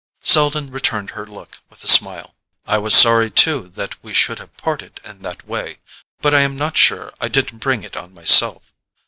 Selden 0.23 0.71
returned 0.71 1.11
her 1.11 1.27
look 1.27 1.59
with 1.69 1.83
a 1.83 1.87
smile. 1.87 2.33
"I 2.65 2.79
was 2.79 2.95
sorry 2.95 3.29
too 3.29 3.67
that 3.75 4.03
we 4.03 4.15
should 4.15 4.39
have 4.39 4.57
parted 4.57 4.99
in 5.03 5.19
that 5.19 5.47
way; 5.47 5.77
but 6.23 6.33
I 6.33 6.39
am 6.39 6.55
not 6.57 6.75
sure 6.75 7.13
I 7.21 7.27
didn't 7.27 7.59
bring 7.59 7.83
it 7.83 7.95
on 7.95 8.11
myself. 8.11 8.73